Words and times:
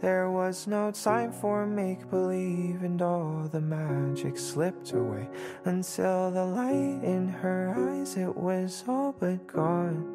There 0.00 0.30
was 0.30 0.66
no 0.66 0.90
time 0.90 1.32
for 1.32 1.66
make 1.66 2.10
believe, 2.10 2.82
and 2.82 3.00
all 3.00 3.48
the 3.50 3.60
magic 3.60 4.36
slipped 4.36 4.92
away 4.92 5.28
until 5.64 6.30
the 6.30 6.44
light 6.44 7.02
in 7.02 7.28
her 7.28 7.74
eyes 7.76 8.16
it 8.16 8.36
was 8.36 8.84
all 8.86 9.12
but 9.18 9.46
gone. 9.46 10.12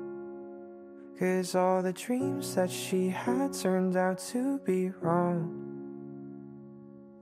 Cause 1.18 1.56
all 1.56 1.82
the 1.82 1.94
dreams 1.94 2.56
that 2.56 2.70
she 2.70 3.10
had 3.10 3.54
turned 3.54 3.96
out 3.96 4.20
to 4.30 4.60
be 4.60 4.90
wrong. 5.02 5.72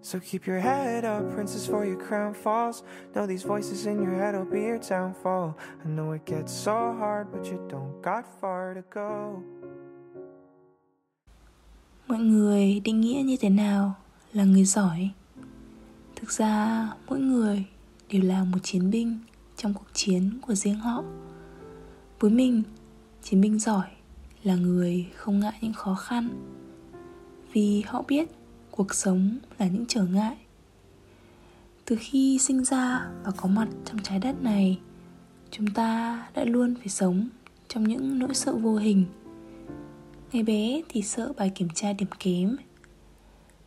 So 0.01 0.19
keep 0.19 0.47
your 0.47 0.59
head 0.59 1.03
up, 1.05 1.29
princess, 1.31 1.67
for 1.67 1.85
your 1.85 1.97
crown 1.97 2.33
falls. 2.33 2.83
Know 3.13 3.25
these 3.25 3.43
voices 3.43 3.85
in 3.85 4.01
your 4.01 4.15
head 4.15 4.35
will 4.35 4.45
be 4.45 4.61
your 4.61 4.79
downfall. 4.79 5.57
I 5.83 5.87
know 5.87 6.13
it 6.13 6.25
gets 6.25 6.53
so 6.53 6.71
hard, 6.71 7.31
but 7.31 7.45
you 7.45 7.65
don't 7.69 8.01
got 8.01 8.25
far 8.39 8.73
to 8.73 8.83
go. 8.89 9.43
Mọi 12.09 12.19
người 12.19 12.79
định 12.79 13.01
nghĩa 13.01 13.21
như 13.25 13.37
thế 13.37 13.49
nào 13.49 13.95
là 14.33 14.43
người 14.43 14.63
giỏi? 14.63 15.09
Thực 16.15 16.31
ra, 16.31 16.87
mỗi 17.07 17.19
người 17.19 17.65
đều 18.09 18.21
là 18.21 18.43
một 18.43 18.57
chiến 18.63 18.91
binh 18.91 19.19
trong 19.57 19.73
cuộc 19.73 19.87
chiến 19.93 20.39
của 20.41 20.55
riêng 20.55 20.79
họ. 20.79 21.03
Với 22.19 22.31
mình, 22.31 22.63
chiến 23.23 23.41
binh 23.41 23.59
giỏi 23.59 23.87
là 24.43 24.55
người 24.55 25.07
không 25.15 25.39
ngại 25.39 25.53
những 25.61 25.73
khó 25.73 25.95
khăn. 25.95 26.29
Vì 27.53 27.83
họ 27.87 28.03
biết 28.07 28.29
cuộc 28.71 28.93
sống 28.93 29.37
là 29.57 29.67
những 29.67 29.85
trở 29.87 30.05
ngại. 30.05 30.37
Từ 31.85 31.97
khi 31.99 32.37
sinh 32.39 32.63
ra 32.63 33.07
và 33.23 33.31
có 33.31 33.49
mặt 33.49 33.67
trong 33.85 33.99
trái 34.03 34.19
đất 34.19 34.43
này, 34.43 34.79
chúng 35.51 35.67
ta 35.67 36.23
đã 36.33 36.43
luôn 36.43 36.75
phải 36.75 36.87
sống 36.87 37.27
trong 37.67 37.83
những 37.83 38.19
nỗi 38.19 38.33
sợ 38.33 38.55
vô 38.55 38.75
hình. 38.75 39.05
Ngày 40.31 40.43
bé 40.43 40.81
thì 40.89 41.01
sợ 41.01 41.33
bài 41.37 41.51
kiểm 41.55 41.67
tra 41.73 41.93
điểm 41.93 42.09
kém. 42.19 42.57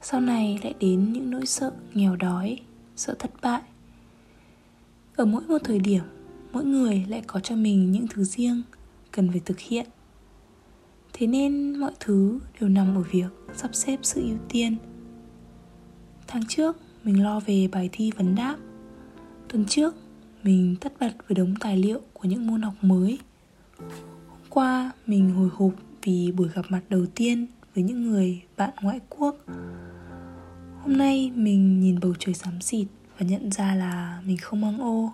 Sau 0.03 0.21
này 0.21 0.59
lại 0.63 0.75
đến 0.81 1.13
những 1.13 1.31
nỗi 1.31 1.47
sợ 1.47 1.73
nghèo 1.95 2.17
đói, 2.17 2.59
Sợ 2.97 3.15
thất 3.19 3.31
bại. 3.43 3.63
Ở 5.17 5.25
mỗi 5.25 5.43
một 5.49 5.59
thời 5.65 5.79
điểm, 5.79 6.03
Mỗi 6.53 6.65
người 6.65 7.05
lại 7.09 7.23
có 7.27 7.41
cho 7.41 7.57
mình 7.57 7.93
những 7.93 8.07
thứ 8.09 8.25
riêng 8.25 8.63
Cần 9.11 9.31
phải 9.31 9.41
thực 9.45 9.59
hiện. 9.59 9.87
Thế 11.13 11.27
nên 11.27 11.77
mọi 11.81 11.93
thứ 12.01 12.39
đều 12.61 12.69
nằm 12.69 12.95
ở 12.97 13.03
việc 13.03 13.33
sắp 13.55 13.75
xếp 13.75 13.99
sự 14.03 14.23
ưu 14.23 14.39
tiên. 14.49 14.77
Tháng 16.27 16.43
trước, 16.49 16.77
mình 17.05 17.23
lo 17.23 17.41
về 17.41 17.69
bài 17.73 17.89
thi 17.93 18.11
vấn 18.17 18.35
đáp. 18.35 18.57
Tuần 19.49 19.65
trước, 19.69 19.95
mình 20.43 20.77
tất 20.81 20.93
bật 21.01 21.13
với 21.29 21.35
đống 21.35 21.55
tài 21.61 21.77
liệu 21.77 22.01
của 22.13 22.29
những 22.29 22.47
môn 22.47 22.63
học 22.63 22.75
mới. 22.83 23.19
Hôm 23.79 24.41
qua, 24.51 24.91
mình 25.07 25.31
hồi 25.31 25.49
hộp 25.53 25.73
vì 26.03 26.33
buổi 26.33 26.49
gặp 26.55 26.63
mặt 26.69 26.81
đầu 26.89 27.07
tiên 27.15 27.47
với 27.75 27.85
những 27.85 28.11
người 28.11 28.43
bạn 28.57 28.71
ngoại 28.83 29.01
quốc. 29.09 29.37
Hôm 30.83 30.97
nay 30.97 31.33
mình 31.35 31.81
nhìn 31.81 32.01
bầu 32.01 32.15
trời 32.19 32.35
xám 32.35 32.61
xịt 32.61 32.87
và 33.19 33.27
nhận 33.27 33.51
ra 33.51 33.75
là 33.75 34.23
mình 34.27 34.37
không 34.37 34.61
mang 34.61 34.81
ô. 34.81 35.13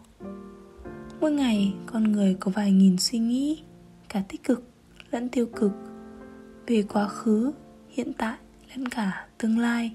Mỗi 1.20 1.32
ngày, 1.32 1.74
con 1.86 2.12
người 2.12 2.36
có 2.40 2.50
vài 2.54 2.72
nghìn 2.72 2.98
suy 2.98 3.18
nghĩ, 3.18 3.62
cả 4.08 4.22
tích 4.28 4.44
cực 4.44 4.70
lẫn 5.10 5.28
tiêu 5.28 5.46
cực, 5.46 5.72
về 6.66 6.82
quá 6.82 7.08
khứ, 7.08 7.52
hiện 7.88 8.12
tại 8.18 8.36
lẫn 8.70 8.88
cả 8.88 9.26
tương 9.38 9.58
lai. 9.58 9.92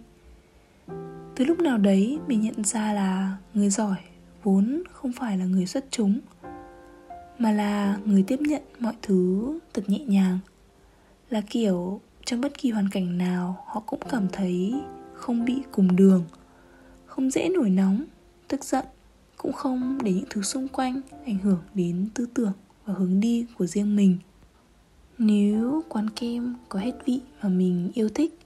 Từ 1.36 1.46
lúc 1.46 1.60
nào 1.60 1.78
đấy, 1.78 2.20
mình 2.28 2.42
nhận 2.42 2.64
ra 2.64 2.94
là 2.94 3.38
người 3.54 3.70
giỏi 3.70 3.98
vốn 4.44 4.84
không 4.92 5.12
phải 5.14 5.38
là 5.38 5.46
người 5.46 5.66
xuất 5.66 5.86
chúng, 5.92 6.20
mà 7.40 7.52
là 7.52 7.98
người 8.06 8.24
tiếp 8.28 8.40
nhận 8.42 8.62
mọi 8.80 8.94
thứ 9.02 9.60
thật 9.74 9.84
nhẹ 9.88 10.00
nhàng 10.00 10.40
là 11.34 11.42
kiểu 11.50 12.02
trong 12.26 12.42
bất 12.42 12.58
kỳ 12.58 12.72
hoàn 12.72 12.90
cảnh 12.90 13.18
nào, 13.18 13.66
họ 13.68 13.84
cũng 13.86 14.00
cảm 14.10 14.28
thấy 14.32 14.74
không 15.14 15.46
bị 15.46 15.62
cùng 15.72 15.96
đường, 15.96 16.26
không 17.06 17.32
dễ 17.32 17.50
nổi 17.50 17.70
nóng, 17.70 18.04
tức 18.48 18.64
giận, 18.64 18.86
cũng 19.38 19.54
không 19.54 19.98
để 20.04 20.14
những 20.14 20.26
thứ 20.30 20.42
xung 20.42 20.68
quanh 20.68 21.02
ảnh 21.26 21.38
hưởng 21.38 21.62
đến 21.74 22.08
tư 22.14 22.28
tưởng 22.34 22.52
và 22.86 22.94
hướng 22.94 23.20
đi 23.20 23.46
của 23.58 23.66
riêng 23.66 23.96
mình. 23.96 24.18
Nếu 25.18 25.84
quán 25.90 26.10
kem 26.10 26.56
có 26.70 26.80
hết 26.80 26.92
vị 27.06 27.22
mà 27.42 27.50
mình 27.50 27.92
yêu 27.94 28.10
thích, 28.10 28.40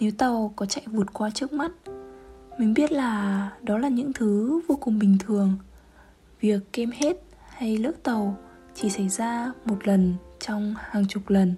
nếu 0.00 0.10
tàu 0.10 0.52
có 0.56 0.66
chạy 0.66 0.84
vụt 0.86 1.12
qua 1.12 1.30
trước 1.30 1.52
mắt, 1.52 1.72
mình 2.58 2.74
biết 2.74 2.92
là 2.92 3.50
đó 3.62 3.78
là 3.78 3.88
những 3.88 4.12
thứ 4.12 4.60
vô 4.68 4.76
cùng 4.76 4.98
bình 4.98 5.16
thường. 5.18 5.58
Việc 6.40 6.72
kem 6.72 6.90
hết 6.90 7.16
hay 7.48 7.76
lỡ 7.76 7.92
tàu 8.02 8.36
chỉ 8.74 8.90
xảy 8.90 9.08
ra 9.08 9.52
một 9.64 9.86
lần 9.86 10.14
trong 10.40 10.74
hàng 10.78 11.06
chục 11.08 11.30
lần 11.30 11.54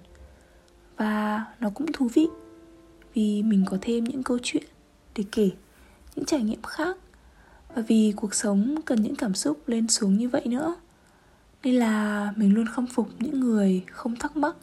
và 0.97 1.45
nó 1.59 1.69
cũng 1.69 1.91
thú 1.93 2.07
vị 2.13 2.27
vì 3.13 3.43
mình 3.43 3.65
có 3.69 3.77
thêm 3.81 4.03
những 4.03 4.23
câu 4.23 4.37
chuyện 4.43 4.63
để 5.15 5.23
kể, 5.31 5.49
những 6.15 6.25
trải 6.25 6.43
nghiệm 6.43 6.61
khác. 6.61 6.97
Và 7.75 7.81
vì 7.87 8.13
cuộc 8.15 8.33
sống 8.33 8.75
cần 8.85 9.01
những 9.01 9.15
cảm 9.15 9.33
xúc 9.33 9.61
lên 9.67 9.87
xuống 9.87 10.17
như 10.17 10.29
vậy 10.29 10.41
nữa, 10.45 10.75
nên 11.63 11.75
là 11.75 12.33
mình 12.35 12.53
luôn 12.53 12.65
khâm 12.65 12.87
phục 12.87 13.09
những 13.19 13.39
người 13.39 13.83
không 13.91 14.15
thắc 14.15 14.37
mắc 14.37 14.55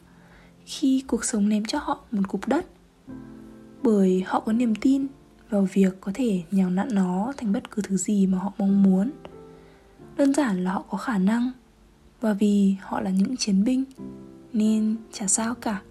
khi 0.65 1.03
cuộc 1.07 1.25
sống 1.25 1.49
ném 1.49 1.65
cho 1.65 1.79
họ 1.79 1.99
một 2.11 2.23
cục 2.27 2.47
đất. 2.47 2.65
Bởi 3.83 4.23
họ 4.27 4.39
có 4.39 4.53
niềm 4.53 4.75
tin 4.75 5.07
vào 5.49 5.67
việc 5.73 6.01
có 6.01 6.11
thể 6.15 6.43
nhào 6.51 6.69
nặn 6.69 6.87
nó 6.91 7.33
thành 7.37 7.53
bất 7.53 7.71
cứ 7.71 7.81
thứ 7.81 7.97
gì 7.97 8.27
mà 8.27 8.37
họ 8.37 8.51
mong 8.57 8.83
muốn. 8.83 9.11
Đơn 10.17 10.33
giản 10.33 10.63
là 10.63 10.71
họ 10.71 10.83
có 10.89 10.97
khả 10.97 11.17
năng, 11.17 11.51
và 12.21 12.33
vì 12.33 12.75
họ 12.81 13.01
là 13.01 13.09
những 13.09 13.37
chiến 13.37 13.63
binh, 13.63 13.83
nên 14.53 14.95
chả 15.11 15.27
sao 15.27 15.55
cả. 15.55 15.81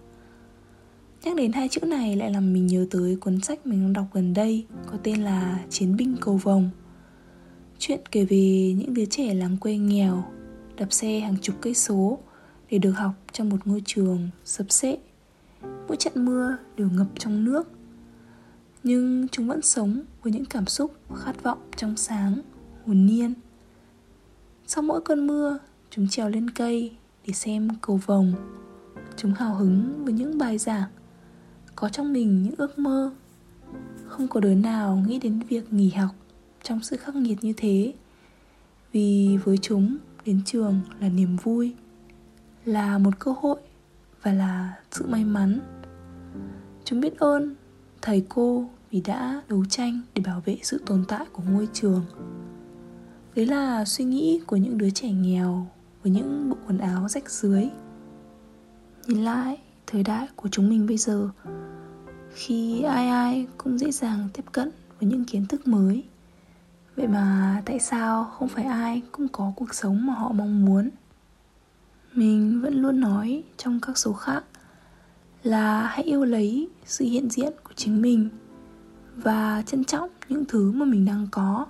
Nhắc 1.24 1.36
đến 1.36 1.52
hai 1.52 1.68
chữ 1.68 1.80
này 1.80 2.16
lại 2.16 2.30
làm 2.30 2.52
mình 2.52 2.66
nhớ 2.66 2.86
tới 2.90 3.16
cuốn 3.16 3.40
sách 3.40 3.66
mình 3.66 3.82
đang 3.82 3.92
đọc 3.92 4.06
gần 4.12 4.34
đây 4.34 4.66
có 4.86 4.98
tên 5.02 5.22
là 5.22 5.60
Chiến 5.70 5.96
binh 5.96 6.16
cầu 6.20 6.36
vồng. 6.36 6.70
Chuyện 7.78 8.00
kể 8.10 8.24
về 8.24 8.74
những 8.78 8.94
đứa 8.94 9.04
trẻ 9.04 9.34
làng 9.34 9.56
quê 9.56 9.76
nghèo 9.76 10.24
đạp 10.76 10.92
xe 10.92 11.20
hàng 11.20 11.36
chục 11.42 11.56
cây 11.60 11.74
số 11.74 12.18
để 12.70 12.78
được 12.78 12.90
học 12.90 13.12
trong 13.32 13.48
một 13.48 13.66
ngôi 13.66 13.82
trường 13.84 14.28
sập 14.44 14.70
sệ. 14.70 14.98
Mỗi 15.88 15.96
trận 15.96 16.24
mưa 16.24 16.56
đều 16.76 16.88
ngập 16.90 17.06
trong 17.18 17.44
nước. 17.44 17.70
Nhưng 18.82 19.28
chúng 19.28 19.48
vẫn 19.48 19.62
sống 19.62 20.02
với 20.22 20.32
những 20.32 20.44
cảm 20.44 20.66
xúc 20.66 20.94
khát 21.16 21.42
vọng 21.42 21.58
trong 21.76 21.96
sáng, 21.96 22.40
hồn 22.86 23.06
nhiên. 23.06 23.34
Sau 24.66 24.82
mỗi 24.82 25.00
cơn 25.00 25.26
mưa, 25.26 25.58
chúng 25.90 26.08
trèo 26.08 26.28
lên 26.28 26.50
cây 26.50 26.92
để 27.26 27.32
xem 27.32 27.68
cầu 27.80 28.00
vồng. 28.06 28.32
Chúng 29.16 29.32
hào 29.32 29.54
hứng 29.54 30.04
với 30.04 30.12
những 30.12 30.38
bài 30.38 30.58
giảng 30.58 30.88
có 31.80 31.88
trong 31.88 32.12
mình 32.12 32.42
những 32.42 32.54
ước 32.56 32.78
mơ. 32.78 33.10
Không 34.06 34.28
có 34.28 34.40
đứa 34.40 34.54
nào 34.54 35.04
nghĩ 35.06 35.18
đến 35.18 35.40
việc 35.48 35.72
nghỉ 35.72 35.90
học 35.90 36.10
trong 36.62 36.82
sự 36.82 36.96
khắc 36.96 37.14
nghiệt 37.14 37.38
như 37.44 37.52
thế. 37.56 37.94
Vì 38.92 39.38
với 39.44 39.58
chúng, 39.58 39.96
đến 40.26 40.40
trường 40.44 40.80
là 41.00 41.08
niềm 41.08 41.36
vui, 41.42 41.74
là 42.64 42.98
một 42.98 43.18
cơ 43.18 43.34
hội 43.40 43.60
và 44.22 44.32
là 44.32 44.74
sự 44.90 45.06
may 45.08 45.24
mắn. 45.24 45.60
Chúng 46.84 47.00
biết 47.00 47.18
ơn 47.18 47.54
thầy 48.02 48.26
cô 48.28 48.70
vì 48.90 49.00
đã 49.00 49.42
đấu 49.48 49.64
tranh 49.68 50.00
để 50.14 50.22
bảo 50.26 50.42
vệ 50.44 50.58
sự 50.62 50.82
tồn 50.86 51.04
tại 51.08 51.26
của 51.32 51.42
ngôi 51.50 51.68
trường. 51.72 52.04
Đấy 53.34 53.46
là 53.46 53.84
suy 53.84 54.04
nghĩ 54.04 54.40
của 54.46 54.56
những 54.56 54.78
đứa 54.78 54.90
trẻ 54.90 55.10
nghèo 55.10 55.66
với 56.02 56.12
những 56.12 56.50
bộ 56.50 56.56
quần 56.66 56.78
áo 56.78 57.08
rách 57.08 57.30
rưới. 57.30 57.64
Nhìn 59.06 59.24
lại 59.24 59.58
thời 59.86 60.02
đại 60.02 60.28
của 60.36 60.48
chúng 60.48 60.70
mình 60.70 60.86
bây 60.86 60.96
giờ 60.96 61.30
khi 62.34 62.82
ai 62.82 63.08
ai 63.08 63.46
cũng 63.58 63.78
dễ 63.78 63.90
dàng 63.90 64.28
tiếp 64.32 64.44
cận 64.52 64.70
với 65.00 65.08
những 65.10 65.24
kiến 65.24 65.46
thức 65.46 65.68
mới. 65.68 66.04
Vậy 66.96 67.08
mà 67.08 67.62
tại 67.66 67.80
sao 67.80 68.24
không 68.24 68.48
phải 68.48 68.64
ai 68.64 69.02
cũng 69.12 69.28
có 69.28 69.52
cuộc 69.56 69.74
sống 69.74 70.06
mà 70.06 70.14
họ 70.14 70.32
mong 70.32 70.64
muốn? 70.64 70.90
Mình 72.14 72.60
vẫn 72.62 72.74
luôn 72.74 73.00
nói 73.00 73.42
trong 73.56 73.80
các 73.80 73.98
số 73.98 74.12
khác 74.12 74.44
là 75.42 75.86
hãy 75.86 76.04
yêu 76.04 76.24
lấy 76.24 76.68
sự 76.84 77.04
hiện 77.04 77.30
diện 77.30 77.52
của 77.64 77.72
chính 77.76 78.02
mình 78.02 78.28
và 79.16 79.62
trân 79.66 79.84
trọng 79.84 80.10
những 80.28 80.44
thứ 80.44 80.72
mà 80.72 80.84
mình 80.84 81.04
đang 81.04 81.26
có. 81.30 81.66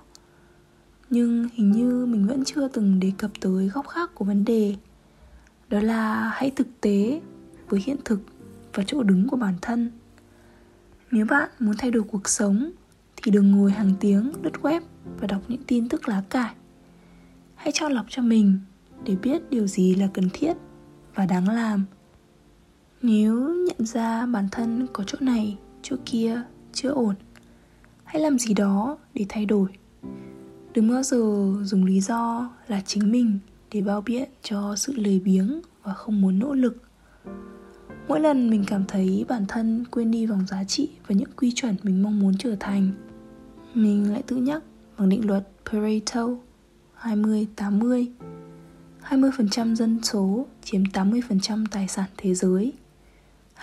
Nhưng 1.09 1.49
hình 1.53 1.71
như 1.71 2.05
mình 2.05 2.27
vẫn 2.27 2.43
chưa 2.45 2.67
từng 2.67 2.99
đề 2.99 3.11
cập 3.17 3.31
tới 3.41 3.67
góc 3.67 3.87
khác 3.87 4.11
của 4.15 4.25
vấn 4.25 4.45
đề, 4.45 4.75
đó 5.69 5.79
là 5.79 6.31
hãy 6.33 6.51
thực 6.55 6.67
tế 6.81 7.21
với 7.69 7.81
hiện 7.85 7.97
thực 8.05 8.19
và 8.73 8.83
chỗ 8.87 9.03
đứng 9.03 9.27
của 9.27 9.37
bản 9.37 9.53
thân. 9.61 9.91
Nếu 11.11 11.25
bạn 11.25 11.49
muốn 11.59 11.75
thay 11.77 11.91
đổi 11.91 12.03
cuộc 12.03 12.29
sống 12.29 12.71
thì 13.15 13.31
đừng 13.31 13.51
ngồi 13.51 13.71
hàng 13.71 13.93
tiếng 13.99 14.31
lướt 14.43 14.53
web 14.61 14.81
và 15.19 15.27
đọc 15.27 15.41
những 15.47 15.63
tin 15.67 15.89
tức 15.89 16.09
lá 16.09 16.23
cải. 16.29 16.53
Hãy 17.55 17.71
chọn 17.71 17.91
lọc 17.91 18.05
cho 18.09 18.21
mình 18.21 18.59
để 19.05 19.15
biết 19.15 19.49
điều 19.49 19.67
gì 19.67 19.95
là 19.95 20.07
cần 20.13 20.29
thiết 20.33 20.53
và 21.15 21.25
đáng 21.25 21.49
làm. 21.49 21.85
Nếu 23.01 23.55
nhận 23.67 23.85
ra 23.85 24.25
bản 24.25 24.47
thân 24.51 24.87
có 24.93 25.03
chỗ 25.07 25.17
này, 25.21 25.57
chỗ 25.81 25.95
kia 26.05 26.41
chưa 26.73 26.89
ổn, 26.89 27.15
hãy 28.03 28.21
làm 28.21 28.39
gì 28.39 28.53
đó 28.53 28.97
để 29.13 29.25
thay 29.29 29.45
đổi. 29.45 29.69
Đừng 30.73 30.89
bao 30.89 31.03
giờ 31.03 31.53
dùng 31.63 31.85
lý 31.85 32.01
do 32.01 32.51
là 32.67 32.81
chính 32.85 33.11
mình 33.11 33.39
để 33.71 33.81
bao 33.81 34.01
biện 34.01 34.29
cho 34.41 34.75
sự 34.75 34.93
lười 34.95 35.19
biếng 35.19 35.61
và 35.83 35.93
không 35.93 36.21
muốn 36.21 36.39
nỗ 36.39 36.53
lực 36.53 36.77
mỗi 38.07 38.19
lần 38.19 38.49
mình 38.49 38.63
cảm 38.67 38.83
thấy 38.87 39.25
bản 39.27 39.45
thân 39.47 39.85
quên 39.91 40.11
đi 40.11 40.25
vòng 40.25 40.45
giá 40.47 40.63
trị 40.63 40.89
và 41.07 41.15
những 41.15 41.31
quy 41.35 41.51
chuẩn 41.51 41.75
mình 41.83 42.03
mong 42.03 42.19
muốn 42.19 42.37
trở 42.37 42.55
thành, 42.59 42.91
mình 43.73 44.11
lại 44.11 44.23
tự 44.27 44.35
nhắc 44.35 44.63
bằng 44.97 45.09
định 45.09 45.27
luật 45.27 45.47
Pareto 45.65 46.27
20-80 47.01 48.05
20% 49.09 49.75
dân 49.75 49.99
số 50.03 50.45
chiếm 50.63 50.83
80% 50.83 51.65
tài 51.71 51.87
sản 51.87 52.09
thế 52.17 52.33
giới. 52.33 52.73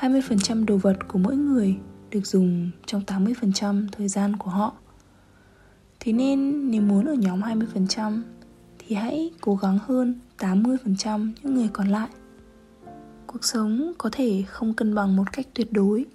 20% 0.01 0.65
đồ 0.67 0.77
vật 0.77 0.97
của 1.09 1.19
mỗi 1.19 1.37
người 1.37 1.77
được 2.11 2.27
dùng 2.27 2.71
trong 2.87 3.03
80% 3.07 3.87
thời 3.93 4.09
gian 4.09 4.37
của 4.37 4.51
họ. 4.51 4.75
Thế 6.01 6.13
nên 6.13 6.71
nếu 6.71 6.83
muốn 6.83 7.05
ở 7.05 7.15
nhóm 7.15 7.41
20% 7.41 8.23
thì 8.79 8.97
hãy 8.97 9.31
cố 9.41 9.57
gắng 9.57 9.79
hơn 9.87 10.21
80% 10.39 11.33
những 11.43 11.55
người 11.55 11.69
còn 11.73 11.89
lại 11.89 12.09
cuộc 13.29 13.45
sống 13.45 13.93
có 13.99 14.11
thể 14.13 14.45
không 14.49 14.75
cân 14.75 14.95
bằng 14.95 15.17
một 15.17 15.33
cách 15.33 15.47
tuyệt 15.55 15.73
đối. 15.73 16.07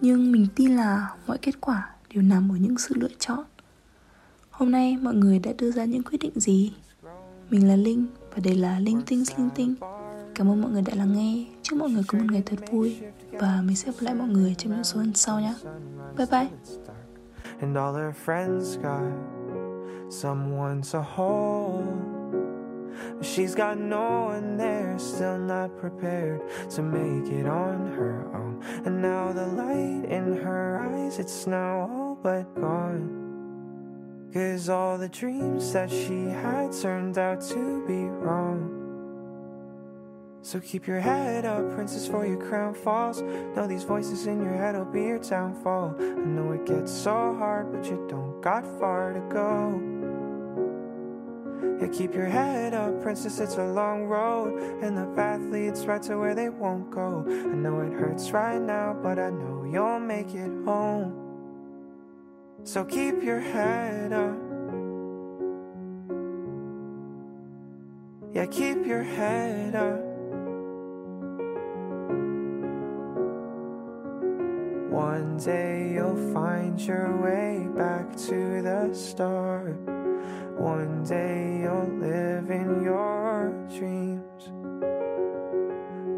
Nhưng 0.00 0.32
mình 0.32 0.46
tin 0.56 0.76
là 0.76 1.14
mọi 1.26 1.38
kết 1.38 1.60
quả 1.60 1.90
đều 2.14 2.22
nằm 2.22 2.52
ở 2.52 2.56
những 2.56 2.78
sự 2.78 2.94
lựa 2.98 3.08
chọn. 3.18 3.44
Hôm 4.50 4.70
nay 4.70 4.96
mọi 4.96 5.14
người 5.14 5.38
đã 5.38 5.52
đưa 5.58 5.70
ra 5.70 5.84
những 5.84 6.02
quyết 6.02 6.18
định 6.20 6.40
gì? 6.40 6.72
Mình 7.50 7.68
là 7.68 7.76
linh 7.76 8.06
và 8.34 8.40
đây 8.44 8.54
là 8.54 8.78
linh 8.78 9.02
tinh 9.06 9.24
linh 9.38 9.50
tinh. 9.54 9.74
Cảm 10.34 10.50
ơn 10.50 10.62
mọi 10.62 10.70
người 10.70 10.82
đã 10.82 10.94
lắng 10.94 11.12
nghe. 11.12 11.46
Chúc 11.62 11.78
mọi 11.78 11.90
người 11.90 12.02
có 12.06 12.18
một 12.18 12.24
ngày 12.30 12.42
thật 12.46 12.56
vui 12.72 12.96
và 13.32 13.62
mình 13.64 13.76
sẽ 13.76 13.92
gặp 13.92 13.98
lại 14.00 14.14
mọi 14.14 14.28
người 14.28 14.54
trong 14.58 14.72
những 14.72 14.84
số 14.84 15.00
lần 15.00 15.14
sau 15.14 15.40
nhé. 15.40 15.54
Bye 16.16 16.26
bye. 16.30 16.48
And 17.60 17.76
all 17.76 17.96
her 17.96 18.14
friends 18.26 18.82
got 18.82 19.12
someone 20.10 20.80
to 20.92 21.04
hold. 21.14 22.17
She's 23.20 23.54
got 23.54 23.78
no 23.78 24.26
one 24.26 24.56
there, 24.56 24.96
still 24.98 25.38
not 25.38 25.76
prepared 25.78 26.40
to 26.70 26.82
make 26.82 27.32
it 27.32 27.46
on 27.46 27.92
her 27.92 28.30
own. 28.34 28.62
And 28.84 29.02
now 29.02 29.32
the 29.32 29.46
light 29.46 30.04
in 30.08 30.36
her 30.36 30.78
eyes, 30.78 31.18
it's 31.18 31.46
now 31.46 31.88
all 31.90 32.18
but 32.22 32.54
gone. 32.54 34.30
Cause 34.32 34.68
all 34.68 34.98
the 34.98 35.08
dreams 35.08 35.72
that 35.72 35.90
she 35.90 36.26
had 36.26 36.72
turned 36.72 37.18
out 37.18 37.40
to 37.48 37.86
be 37.86 38.04
wrong. 38.04 38.78
So 40.42 40.60
keep 40.60 40.86
your 40.86 41.00
head 41.00 41.44
up, 41.44 41.72
princess, 41.74 42.06
for 42.06 42.24
your 42.24 42.36
crown 42.36 42.72
falls. 42.72 43.20
Know 43.20 43.66
these 43.66 43.82
voices 43.84 44.26
in 44.26 44.42
your 44.42 44.54
head 44.54 44.76
will 44.76 44.84
be 44.84 45.02
your 45.02 45.18
downfall. 45.18 45.96
I 45.98 46.02
know 46.02 46.52
it 46.52 46.66
gets 46.66 46.92
so 46.92 47.34
hard, 47.36 47.72
but 47.72 47.84
you 47.86 48.06
don't 48.08 48.40
got 48.40 48.64
far 48.78 49.12
to 49.12 49.20
go. 49.28 49.87
Yeah, 51.80 51.86
keep 51.88 52.12
your 52.12 52.26
head 52.26 52.74
up, 52.74 53.00
princess, 53.02 53.38
it's 53.38 53.56
a 53.56 53.64
long 53.64 54.06
road. 54.06 54.82
And 54.82 54.96
the 54.98 55.06
path 55.14 55.40
leads 55.40 55.86
right 55.86 56.02
to 56.02 56.16
where 56.16 56.34
they 56.34 56.48
won't 56.48 56.90
go. 56.90 57.24
I 57.28 57.54
know 57.54 57.80
it 57.80 57.92
hurts 57.92 58.32
right 58.32 58.60
now, 58.60 58.96
but 59.00 59.18
I 59.18 59.30
know 59.30 59.64
you'll 59.64 60.00
make 60.00 60.34
it 60.34 60.50
home. 60.64 61.14
So 62.64 62.84
keep 62.84 63.22
your 63.22 63.38
head 63.38 64.12
up. 64.12 64.36
Yeah, 68.34 68.46
keep 68.46 68.84
your 68.84 69.04
head 69.04 69.76
up. 69.76 70.00
One 74.90 75.36
day 75.36 75.92
you'll 75.94 76.32
find 76.34 76.80
your 76.80 77.16
way 77.22 77.68
back 77.76 78.16
to 78.26 78.62
the 78.62 78.92
start 78.92 79.97
one 80.58 81.04
day 81.04 81.60
you'll 81.62 81.98
live 82.00 82.50
in 82.50 82.82
your 82.82 83.52
dreams. 83.76 84.48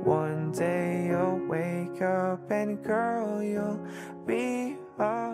One 0.07 0.51
day 0.53 1.09
you'll 1.09 1.47
wake 1.47 2.01
up 2.03 2.51
and 2.51 2.83
girl, 2.83 3.43
you'll 3.43 3.87
be 4.27 4.77
a. 4.99 5.30